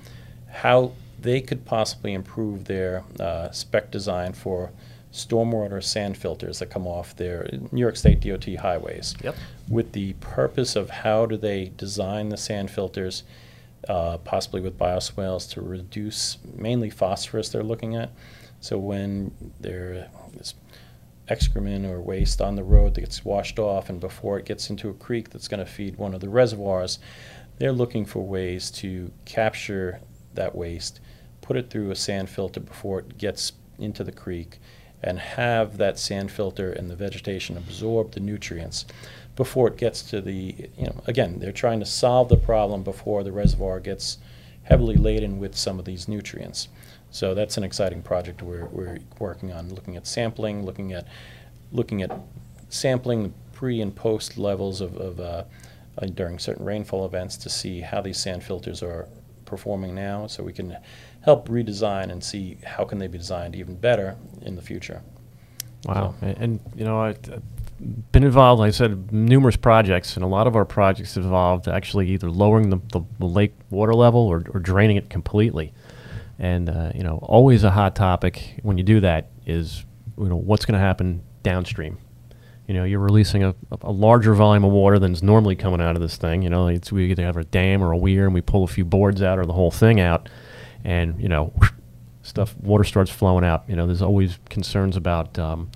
[0.47, 0.91] how
[1.21, 4.71] they could possibly improve their uh, spec design for
[5.11, 9.15] stormwater sand filters that come off their New York State DOT highways.
[9.23, 9.35] Yep.
[9.67, 13.23] With the purpose of how do they design the sand filters,
[13.87, 18.11] uh, possibly with bioswales to reduce mainly phosphorus they're looking at.
[18.59, 20.53] So when there is
[21.29, 24.89] excrement or waste on the road that gets washed off, and before it gets into
[24.89, 26.99] a creek that's going to feed one of the reservoirs,
[27.57, 30.01] they're looking for ways to capture
[30.33, 30.99] that waste,
[31.41, 34.59] put it through a sand filter before it gets into the creek,
[35.01, 38.85] and have that sand filter and the vegetation absorb the nutrients
[39.39, 43.23] before it gets to the, you know, again, they're trying to solve the problem before
[43.23, 44.17] the reservoir gets
[44.63, 46.67] heavily laden with some of these nutrients.
[47.09, 51.07] So that's an exciting project we're, we're working on, looking at sampling, looking at,
[51.71, 52.11] looking at
[52.67, 55.45] sampling the pre and post levels of, of uh,
[55.97, 59.07] uh, during certain rainfall events to see how these sand filters are
[59.45, 60.75] performing now, so we can
[61.21, 65.01] help redesign and see how can they be designed even better in the future.
[65.85, 66.13] Wow.
[66.21, 67.13] And, and, you know, uh,
[67.79, 72.09] been involved, like I said, numerous projects, and a lot of our projects involved actually
[72.09, 75.73] either lowering the, the, the lake water level or, or draining it completely.
[76.37, 79.85] And, uh, you know, always a hot topic when you do that is,
[80.17, 81.97] you know, what's going to happen downstream.
[82.67, 86.01] You know, you're releasing a, a larger volume of water than's normally coming out of
[86.01, 86.43] this thing.
[86.43, 88.67] You know, it's, we either have a dam or a weir and we pull a
[88.67, 90.29] few boards out or the whole thing out.
[90.83, 91.53] And, you know,
[92.21, 93.63] stuff, water starts flowing out.
[93.67, 95.71] You know, there's always concerns about um,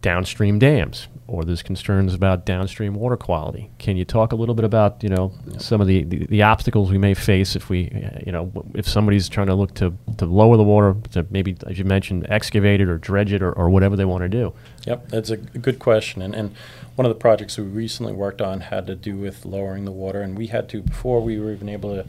[0.00, 3.70] downstream dams or there's concerns about downstream water quality.
[3.78, 6.90] Can you talk a little bit about, you know, some of the, the, the obstacles
[6.90, 7.90] we may face if we,
[8.26, 11.78] you know, if somebody's trying to look to, to lower the water, to maybe, as
[11.78, 14.52] you mentioned, excavate it or dredge it or, or whatever they want to do?
[14.86, 16.20] Yep, that's a good question.
[16.20, 16.54] And, and
[16.96, 20.20] one of the projects we recently worked on had to do with lowering the water.
[20.20, 22.04] And we had to, before we were even able to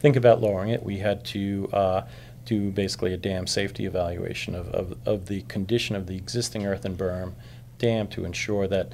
[0.00, 2.02] think about lowering it, we had to uh,
[2.44, 6.96] do basically a dam safety evaluation of, of, of the condition of the existing earthen
[6.96, 7.34] berm
[7.78, 8.92] dam to ensure that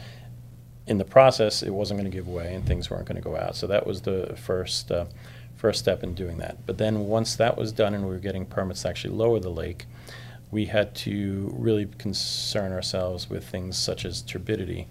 [0.87, 3.37] in the process it wasn't going to give way and things weren't going to go
[3.37, 3.55] out.
[3.57, 5.07] So that was the first uh,
[5.57, 6.66] first step in doing that.
[6.66, 9.51] But then once that was done and we were getting permits to actually lower the
[9.51, 9.85] lake,
[10.51, 14.88] we had to really concern ourselves with things such as turbidity,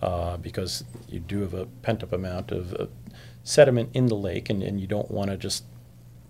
[0.00, 2.86] uh, because you do have a pent-up amount of uh,
[3.42, 5.64] sediment in the lake, and, and you don't want to just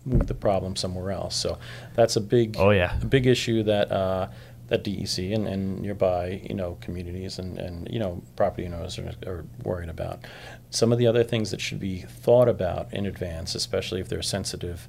[0.04, 1.36] move the problem somewhere else.
[1.36, 1.58] So
[1.94, 2.98] that's a big, Oh, yeah.
[3.00, 4.28] a big issue that uh,
[4.72, 9.12] that DEC and, and nearby, you know, communities and, and you know, property owners are,
[9.26, 10.20] are worried about.
[10.70, 14.22] Some of the other things that should be thought about in advance, especially if they're
[14.22, 14.88] sensitive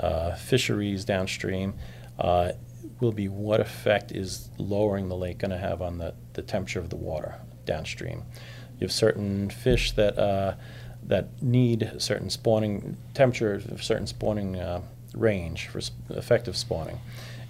[0.00, 1.74] uh, fisheries downstream,
[2.18, 2.50] uh,
[2.98, 6.80] will be what effect is lowering the lake going to have on the, the temperature
[6.80, 8.24] of the water downstream.
[8.80, 10.56] You have certain fish that uh,
[11.04, 14.80] that need certain spawning temperature, certain spawning uh,
[15.14, 15.80] range for
[16.10, 16.98] effective spawning,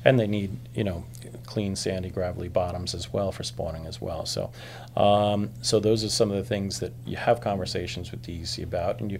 [0.04, 1.04] and they need you know
[1.46, 4.24] clean, sandy, gravelly bottoms as well for spawning as well.
[4.24, 4.50] So,
[4.96, 9.00] um, so those are some of the things that you have conversations with DEC about,
[9.00, 9.18] and you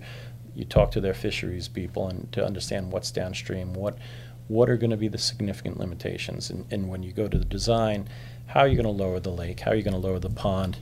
[0.55, 3.99] you talk to their fisheries people and to understand what's downstream, what
[4.49, 7.45] what are going to be the significant limitations, and, and when you go to the
[7.45, 8.09] design,
[8.47, 10.31] how are you going to lower the lake, how are you going to lower the
[10.31, 10.79] pond.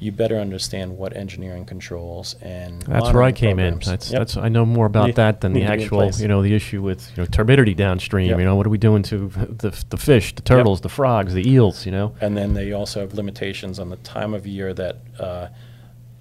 [0.00, 3.78] You better understand what engineering controls and That's where I came in.
[3.80, 4.18] That's, Yep.
[4.20, 6.26] that's, I know more about Need- that than the need to be in actual, you
[6.26, 8.28] know, the issue with, you know, turbidity downstream.
[8.30, 8.38] Yep.
[8.38, 11.46] You know, what are we doing to the, the fish, the turtles, the frogs, the
[11.48, 12.14] eels, you know?
[12.20, 15.48] And then they also have limitations on the time of year that uh,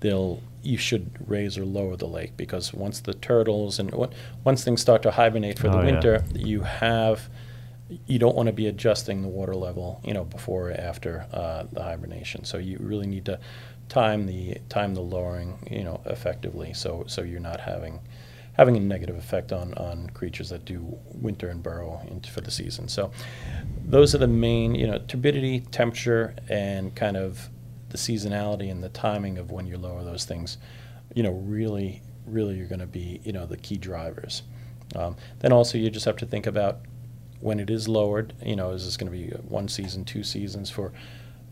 [0.01, 4.11] they'll you should raise or lower the lake because once the turtles and on-
[4.43, 5.85] once things start to hibernate for the Oh, yeah.
[5.93, 7.29] winter, you have
[8.05, 11.63] you don't want to be adjusting the water level, you know, before or after uh,
[11.71, 12.43] the hibernation.
[12.43, 13.39] So you really need to
[13.89, 16.73] time the time the lowering, you know, effectively.
[16.73, 17.99] So so you're not having
[18.54, 22.52] having a negative effect on on creatures that do winter and burrow into for the
[22.52, 22.88] season.
[22.88, 23.12] So
[23.86, 27.49] those are the main, you know, turbidity, temperature, and kind of
[27.89, 30.58] the seasonality and the timing of when you lower those things.
[31.15, 34.43] You know, really, really, you're going to be you know the key drivers.
[34.95, 36.80] Um, then also you just have to think about
[37.41, 38.34] when it is lowered.
[38.43, 40.91] You know, is this going to be one season, two seasons for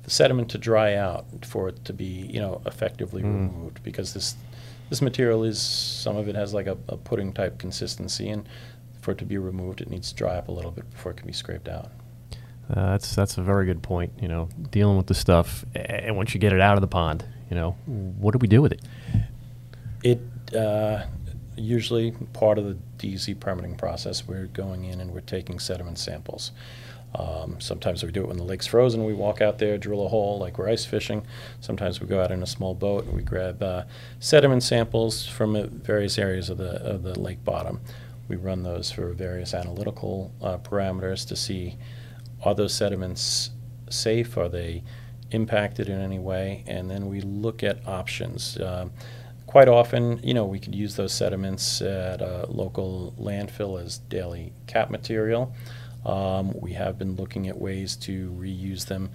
[0.08, 3.52] the sediment to dry out for it to be you know effectively Mm.
[3.52, 4.36] removed because this
[4.90, 8.48] this material is some of it has like a, a pudding type consistency and
[9.02, 11.18] for it to be removed it needs to dry up a little bit before it
[11.18, 11.92] can be scraped out.
[12.70, 14.12] Uh, that's that's a very good point.
[14.22, 17.24] You know, dealing with the stuff, and once you get it out of the pond,
[17.50, 18.82] you know, what do we do with it?
[20.04, 20.20] It
[20.56, 21.06] uh,
[21.58, 24.28] usually part of the DEC permitting process.
[24.28, 26.52] We're going in and we're taking sediment samples.
[27.18, 29.04] Um, sometimes we do it when the lake's frozen.
[29.04, 31.26] We walk out there, drill a hole like we're ice fishing.
[31.60, 33.84] Sometimes we go out in a small boat and we grab uh,
[34.20, 37.82] sediment samples from uh, various areas of the of the lake bottom.
[38.28, 41.78] We run those for various analytical uh, parameters to see
[42.44, 43.52] are those sediments
[43.90, 44.38] safe?
[44.38, 44.84] Are they
[45.32, 46.64] impacted in any way?
[46.68, 48.60] And then we look at options.
[48.62, 48.92] Um,
[49.46, 54.54] quite often, you know, we could use those sediments at a local landfill as daily
[54.68, 55.54] cap material.
[56.08, 59.10] Um, we have been looking at ways to reuse them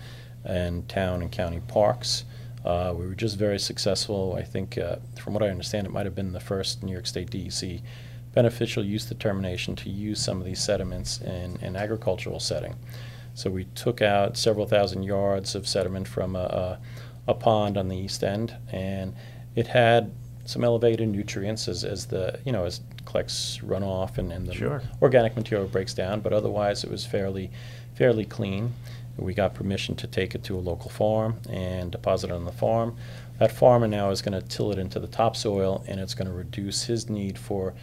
[0.49, 2.25] in town and county parks.
[2.65, 4.37] Uh, we were just very successful.
[4.39, 7.07] I think, uh, from what I understand, it might have been the first New York
[7.07, 7.81] State DEC
[8.35, 12.77] beneficial use determination to use some of these sediments in an agricultural setting.
[13.35, 16.81] So we took out several thousand yards of sediment from a, a,
[17.29, 19.15] a pond on the east end, and
[19.55, 20.13] it had
[20.45, 24.83] some elevated nutrients as, as the you know as collects runoff and, and the Sure.
[25.01, 26.21] organic material breaks down.
[26.21, 27.51] But otherwise, it was fairly
[27.95, 28.73] fairly clean.
[29.19, 32.53] We got permission to take it to a local farm and deposit it on the
[32.53, 32.97] farm.
[33.39, 36.33] That farmer now is going to till it into the topsoil, and it's going to
[36.33, 37.75] reduce his need for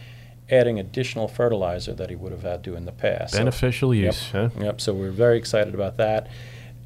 [0.50, 3.34] adding additional fertilizer that he would have had to in the past.
[3.34, 4.04] So- Beneficial Yep.
[4.06, 4.48] use, huh?
[4.58, 4.80] Yep.
[4.80, 6.26] So we're very excited about that,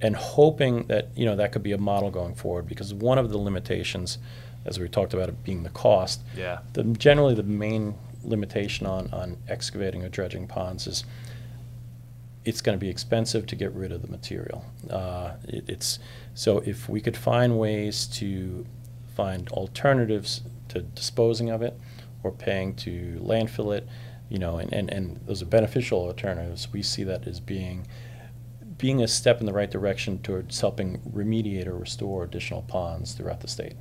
[0.03, 2.69] and hoping that you know that could be a model going forward.
[2.69, 4.19] Because one of the limitations,
[4.67, 6.21] as we talked about, it being the cost.
[6.37, 6.59] Yeah.
[6.75, 11.05] The generally the main limitation on on excavating or dredging ponds is
[12.45, 14.65] it's going to be expensive to get rid of the material.
[14.91, 15.99] Uh, it, it's
[16.35, 18.67] so if we could find ways to
[19.17, 21.79] find alternatives to disposing of it
[22.23, 23.87] or paying to landfill it,
[24.29, 26.69] you know, and, and, and those are beneficial alternatives.
[26.73, 27.87] We see that as being
[28.77, 33.41] being a step in the right direction towards helping remediate or restore additional ponds throughout
[33.41, 33.77] the state.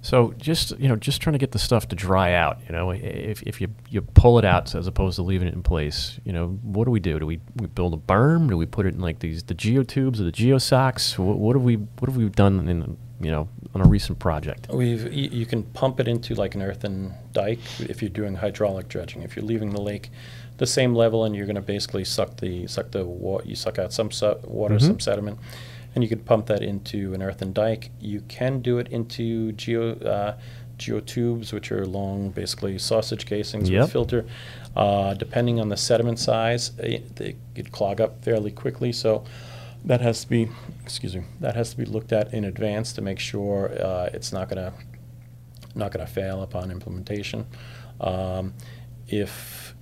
[0.00, 2.58] So just you know, just trying to get the stuff to dry out.
[2.66, 5.62] You know, if, if you you pull it out as opposed to leaving it in
[5.62, 7.18] place, you know, what do we do?
[7.18, 8.48] Do we, we build a berm?
[8.48, 11.18] Do we put it in like these the geotubes or the geosocks?
[11.18, 14.68] What, what have we what have we done in you know on a recent project?
[14.72, 19.22] We've, you, can pump it into like an earthen dike if you're doing hydraulic dredging.
[19.22, 20.10] If you're leaving the lake
[20.58, 23.78] the same level and you're going to basically suck the suck the wa- you suck
[23.78, 24.82] out some su- water, Mhm.
[24.82, 25.38] some sediment,
[25.98, 27.90] and you can pump that into an earthen dike.
[28.00, 30.38] You can do it into geo uh,
[30.78, 33.82] geotubes, which are long, basically sausage casings Yep.
[33.82, 34.24] with filter.
[34.76, 38.92] Uh, depending on the sediment size, it, they could clog up fairly quickly.
[38.92, 39.24] So
[39.84, 40.48] that has to be,
[40.84, 44.32] excuse me, that has to be looked at in advance to make sure uh, it's
[44.32, 44.72] not going to
[45.74, 47.44] not going to fail upon implementation.
[48.00, 48.54] Um,
[49.08, 49.74] if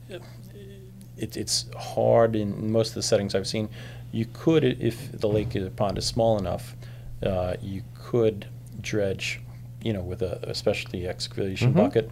[1.18, 3.68] it, it's hard in most of the settings I've seen,
[4.16, 6.74] you could, if the lake is, pond is small enough,
[7.22, 8.46] uh, you could
[8.80, 9.40] dredge,
[9.82, 11.76] you know, with a, a specialty excavation Mhm.
[11.76, 12.10] bucket,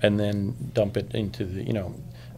[0.00, 1.94] and then dump it into the, you know,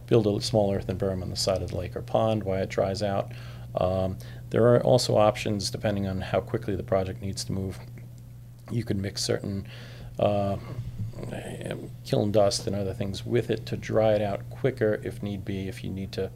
[0.07, 2.67] build a small earthen berm on the side of the lake or pond while it
[2.69, 3.31] dries out.
[3.75, 4.17] Um,
[4.49, 7.79] there are also options depending on how quickly the project needs to move.
[8.69, 9.65] You could mix certain
[10.19, 10.57] uh,
[12.03, 15.69] kiln dust and other things with it to dry it out quicker if need be,
[15.69, 16.29] if you need to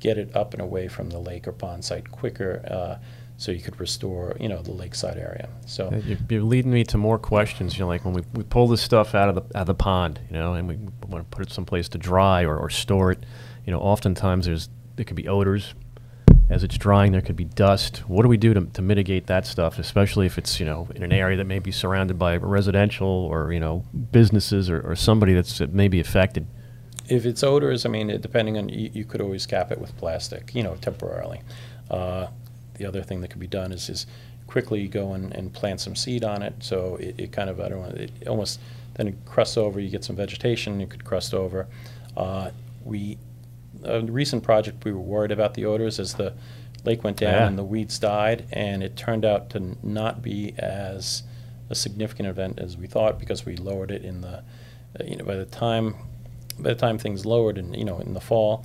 [0.00, 3.04] get it up and away from the lake or pond site quicker, uh,
[3.38, 5.48] so you could restore, you know, the lakeside area.
[5.66, 5.92] So.
[6.06, 7.74] You're, you're leading me to more questions.
[7.74, 9.74] You know, like when we, we pull this stuff out of the out of the
[9.74, 13.12] pond, you know, and we want to put it someplace to dry or, or store
[13.12, 13.24] it.
[13.66, 15.74] You know, oftentimes there's there could be odors
[16.48, 17.12] as it's drying.
[17.12, 17.98] There could be dust.
[18.08, 21.02] What do we do to, to mitigate that stuff, especially if it's you know in
[21.02, 25.34] an area that may be surrounded by residential or you know businesses or, or somebody
[25.34, 26.46] that's that may be affected.
[27.08, 29.96] If it's odors, I mean, it, depending on, you, you could always cap it with
[29.96, 31.40] plastic, you know, temporarily.
[31.90, 32.26] Uh,
[32.74, 34.06] the other thing that could be done is, is
[34.46, 37.68] quickly go and, and plant some seed on it, so it, it kind of, I
[37.68, 38.60] don't know, it almost,
[38.94, 41.66] then it crusts over, you get some vegetation, you could crust over.
[42.16, 42.50] Uh,
[42.84, 43.18] we,
[43.84, 46.32] a recent project, we were worried about the odors as the
[46.84, 47.46] lake went down Yeah.
[47.48, 51.22] and the weeds died, and it turned out to not be as
[51.68, 54.42] a significant event as we thought because we lowered it in the,
[55.04, 55.94] you know, by the time,
[56.58, 58.64] by the time things lowered in, you know, in the fall,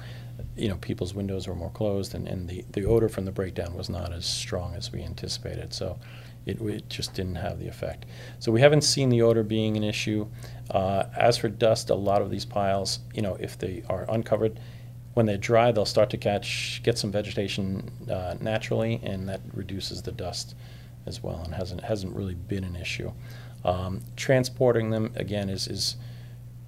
[0.55, 3.75] you know, people's windows were more closed and, and the, the odor from the breakdown
[3.75, 5.73] was not as strong as we anticipated.
[5.73, 5.99] So
[6.45, 8.05] it, it just didn't have the effect.
[8.39, 10.27] So we haven't seen the odor being an issue.
[10.69, 14.59] Uh, as for dust, a lot of these piles, you know, if they are uncovered,
[15.13, 20.01] when they're dry, they'll start to catch, get some vegetation uh, naturally, and that reduces
[20.01, 20.55] the dust
[21.05, 23.11] as well, and hasn't hasn't really been an issue.
[23.65, 25.97] Um, transporting them again is is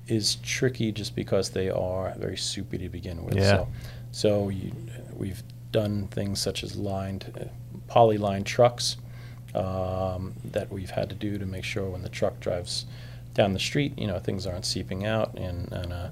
[0.08, 3.36] is tricky just because they are very soupy to begin with.
[3.36, 3.52] Yeah.
[3.52, 3.68] So,
[4.12, 4.72] so you,
[5.16, 7.46] we've done things such as lined, uh,
[7.88, 8.98] poly-lined trucks
[9.56, 12.86] um, that we've had to do to make sure when the truck drives
[13.34, 16.10] down the street, you know, things aren't seeping out, and, and uh,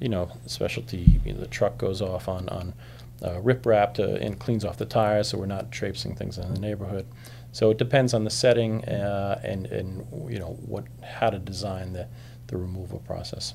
[0.00, 2.74] you know, specialty, you know, the truck goes off on, on
[3.22, 6.60] uh, riprap to, and cleans off the tires, so we're not traipsing things in the
[6.60, 7.06] neighborhood.
[7.52, 11.92] So it depends on the setting uh, and, and, you know, what, how to design
[11.92, 12.08] the,
[12.46, 13.54] the removal process.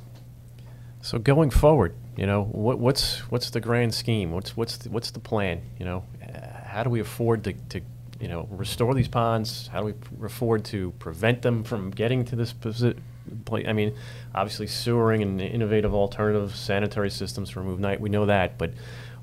[1.02, 4.32] So going forward, you know, what, what's what's the grand scheme?
[4.32, 5.62] What's what's the, what's the plan?
[5.80, 7.82] You know, Uh, how do we afford to, to
[8.20, 9.68] you know restore these ponds?
[9.72, 12.98] How do we afford to prevent them from getting to this posi-
[13.46, 13.66] place?
[13.68, 13.94] I mean,
[14.36, 18.02] obviously sewering and innovative alternative sanitary systems to remove night.
[18.02, 18.72] We know that, but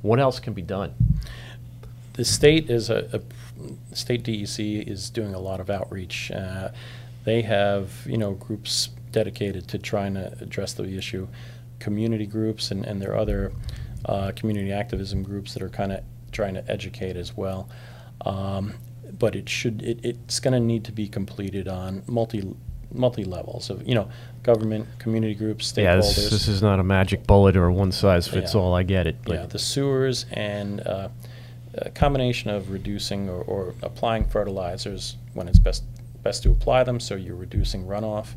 [0.02, 0.94] what else can be done?
[2.14, 6.30] The state is a, a state DEC is doing a lot of outreach.
[6.30, 6.70] Uh,
[7.24, 8.88] they have you know groups
[9.20, 11.26] dedicated to trying to address the issue,
[11.78, 13.50] community groups and, and there are other
[14.04, 16.00] uh, community activism groups that are kind of
[16.32, 17.66] trying to educate as well.
[18.26, 18.74] Um,
[19.18, 22.54] but it should it, it's going to need to be completed on multi
[22.92, 24.10] multi levels of you know
[24.42, 25.82] government, community groups, stakeholders.
[25.84, 28.60] Yeah, this, this is not a magic bullet or a one size fits Yeah.
[28.60, 28.74] all.
[28.74, 31.08] I get it, but Yeah, the sewers and uh,
[31.78, 35.84] a combination of reducing or, or applying fertilizers when it's best
[36.22, 38.34] best to apply them, so you're reducing runoff.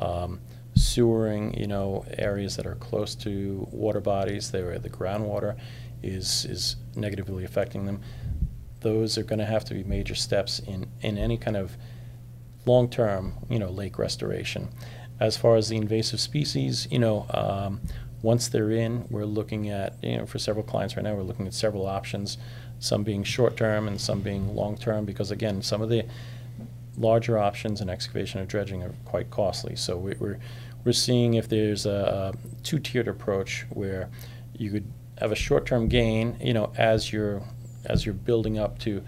[0.00, 0.40] Um,
[0.74, 5.56] sewering, you know, areas that are close to water bodies, where the groundwater
[6.02, 8.00] is is negatively affecting them.
[8.80, 11.76] Those are going to have to be major steps in in any kind of
[12.66, 14.68] long-term, you know, lake restoration.
[15.18, 17.80] As far as the invasive species, you know, um,
[18.22, 21.46] once they're in, we're looking at, you know, for several clients right now, we're looking
[21.46, 22.38] at several options,
[22.78, 26.04] some being short-term and some being long-term, because again, some of the
[27.00, 29.74] larger options and excavation and dredging are quite costly.
[29.76, 30.38] So we- we're,
[30.84, 34.08] we're seeing if there's a a two-tiered approach where
[34.56, 34.84] you could
[35.18, 37.42] have a short-term gain, you know, as you're,
[37.86, 39.02] as you're building up to,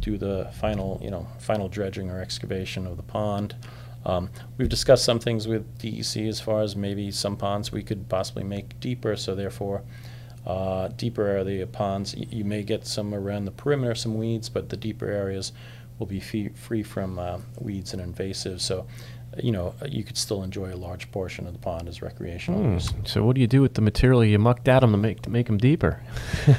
[0.00, 3.54] to the final, you know, final dredging or excavation of the pond.
[4.04, 8.08] Um, We've discussed some things with DEC as far as maybe some ponds we could
[8.08, 9.82] possibly make deeper, so therefore,
[10.44, 14.70] uh, deeper area ponds, y- you may get some around the perimeter, some weeds, but
[14.70, 15.52] the deeper areas
[16.02, 18.62] will be fee- free from uh, weeds and invasives.
[18.62, 18.86] So,
[19.38, 22.72] you know, you could still enjoy a large portion of the pond as recreational Hmm,
[22.74, 22.92] use.
[23.04, 25.30] So what do you do with the material you mucked out 'em to make to
[25.30, 26.02] make them deeper?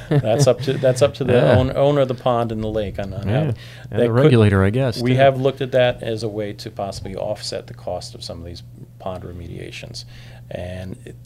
[0.08, 1.58] That's up to that's up to the Yeah.
[1.58, 3.52] own, owner of the pond and the lake on, on Yeah, how
[3.98, 5.00] the could- regulator, I guess.
[5.00, 5.16] We too.
[5.18, 8.46] have looked at that as a way to possibly offset the cost of some of
[8.46, 8.62] these
[8.98, 10.04] pond remediations.
[10.50, 11.16] And it-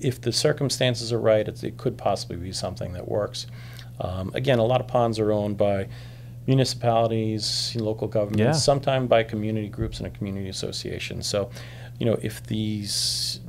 [0.00, 3.46] if the circumstances are right, it's- it could possibly be something that works.
[4.00, 5.88] Um, Again, a lot of ponds are owned by
[6.46, 8.12] municipalities, local Yeah.
[8.14, 11.22] governments, sometimes by community groups and a community association.
[11.22, 11.50] So,
[11.98, 13.40] you know, if these,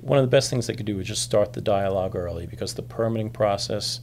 [0.00, 2.74] one of the best things they could do is just start the dialogue early because
[2.74, 4.00] the permitting process,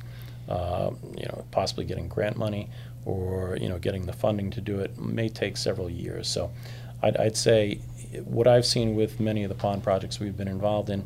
[0.48, 2.70] uh, you know, possibly getting grant money
[3.06, 6.28] or, you know, getting the funding to do it may take several years.
[6.28, 6.52] So
[7.02, 7.80] I'd, I'd say
[8.24, 11.06] what I've seen with many of the pond projects we've been involved in,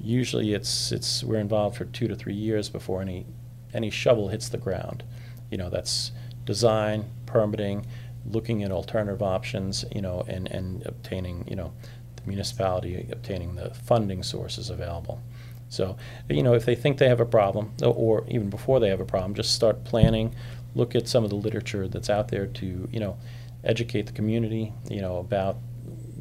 [0.00, 3.26] usually it's, it's, we're involved for two to three years before any,
[3.74, 5.02] any shovel hits the ground.
[5.50, 6.12] You know, that's
[6.48, 7.84] design, permitting,
[8.24, 11.70] looking at alternative options, you know, and, and obtaining, you know,
[12.16, 15.20] the municipality obtaining the funding sources available.
[15.68, 15.98] So,
[16.30, 19.04] you know, if they think they have a problem, or- even before they have a
[19.04, 20.34] problem, just start planning,
[20.74, 23.18] look at some of the literature that's out there to, you know,
[23.62, 25.58] educate the community, you know, about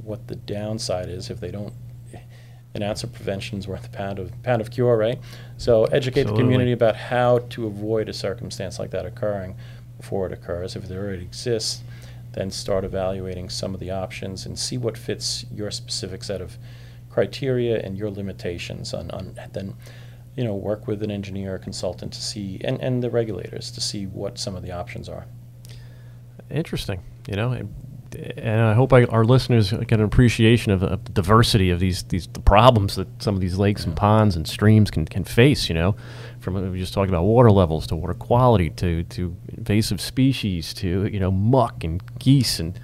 [0.04, 1.74] what the downside is if they don't,
[2.74, 5.20] an ounce of prevention is worth a pound of, pound of cure, right?
[5.56, 9.56] So educate the community about how to avoid a circumstance like that occurring
[9.98, 10.76] before it occurs.
[10.76, 11.82] If it already exists,
[12.34, 16.58] then start evaluating some of the options and see what fits your specific set of
[17.10, 19.76] criteria and your limitations on, on then
[20.36, 23.82] you know work with an engineer or consultant to see and, and the regulators to
[23.82, 25.26] see what some of the options are
[26.50, 27.02] Interesting.
[27.28, 27.68] You know,
[28.16, 32.04] and I hope I, our listeners get an appreciation of, of the diversity of these
[32.04, 35.70] these the problems that some of these lakes and ponds and streams can, can face.
[35.70, 35.96] You know,
[36.40, 41.20] from just talking about water levels to water quality to to invasive species to you
[41.20, 42.80] know muck and geese and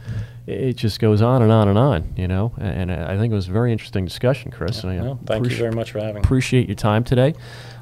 [0.45, 2.13] it just goes on and on and on.
[2.17, 4.83] You know, and, and I think it was a very interesting discussion, Chris.
[4.83, 6.21] and I Well, thank you very much for having me.
[6.21, 7.33] appreciate your time today.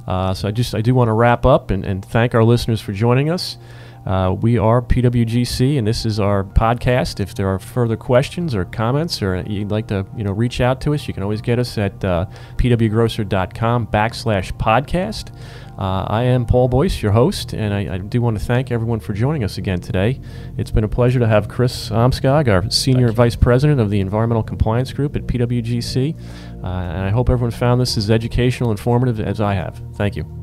[0.07, 2.81] Uh, so I just I do want to wrap up and, and thank our listeners
[2.81, 3.57] for joining us.
[4.05, 7.19] Uh, we are PWGC, and this is our podcast.
[7.19, 10.81] If there are further questions or comments, or you'd like to, you know, reach out
[10.81, 12.25] to us, you can always get us at uh,
[12.57, 15.35] pwgrosser.com backslash podcast.
[15.77, 18.99] Uh, I am Paul Boyce, your host, and I, I do want to thank everyone
[18.99, 20.19] for joining us again today.
[20.57, 23.11] It's been a pleasure to have Chris Amskog, our Senior.
[23.11, 26.15] Vice President of the Environmental Compliance Group at PWGC.
[26.63, 29.81] Uh, and I hope everyone found this as educational, and informative as I have.
[29.95, 30.40] Thank you.